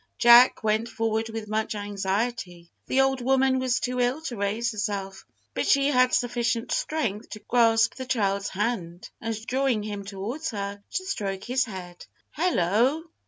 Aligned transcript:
Jack 0.17 0.63
went 0.63 0.89
forward 0.89 1.29
with 1.29 1.47
much 1.47 1.75
anxiety. 1.75 2.71
The 2.87 3.01
old 3.01 3.21
woman 3.21 3.59
was 3.59 3.79
too 3.79 3.99
ill 3.99 4.19
to 4.23 4.35
raise 4.35 4.71
herself; 4.71 5.27
but 5.53 5.67
she 5.67 5.89
had 5.89 6.11
sufficient 6.11 6.71
strength 6.71 7.29
to 7.29 7.39
grasp 7.41 7.93
the 7.93 8.07
child's 8.07 8.49
hand, 8.49 9.07
and, 9.21 9.45
drawing 9.45 9.83
him 9.83 10.03
towards 10.03 10.49
her, 10.49 10.81
to 10.93 11.05
stroke 11.05 11.43
his 11.43 11.65
head. 11.65 12.03
"Hallo! 12.31 13.03